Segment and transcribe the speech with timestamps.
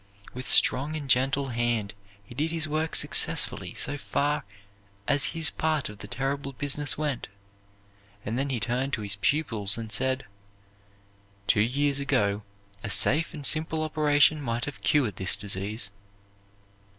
[0.33, 1.93] With strong and gentle hand
[2.25, 4.45] he did his work successfully so far
[5.07, 7.27] as his part of the terrible business went;
[8.25, 10.25] and then he turned to his pupils and said,
[11.45, 12.41] "Two years ago
[12.83, 15.91] a safe and simple operation might have cured this disease.